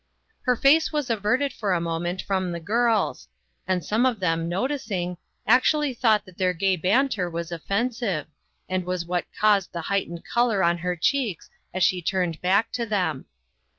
Her 0.45 0.55
face 0.55 0.91
was 0.91 1.11
averted 1.11 1.53
for 1.53 1.73
a 1.73 1.79
moment 1.79 2.23
from 2.23 2.51
the 2.51 2.59
girls, 2.59 3.27
and 3.67 3.85
some 3.85 4.03
of 4.03 4.19
them, 4.19 4.49
noticing, 4.49 5.17
actu 5.45 5.77
ally 5.77 5.93
thought 5.93 6.25
that 6.25 6.39
their 6.39 6.53
gay 6.55 6.75
banter 6.75 7.29
was 7.29 7.51
of 7.51 7.61
fensive, 7.63 8.25
and 8.67 8.83
was 8.83 9.05
what 9.05 9.25
caused 9.39 9.73
the 9.73 9.81
heightened 9.81 10.25
color 10.25 10.63
on 10.63 10.79
her 10.79 10.95
cheeks 10.95 11.51
as 11.71 11.83
she 11.83 12.01
turned 12.01 12.41
back 12.41 12.71
to 12.71 12.85
them. 12.87 13.25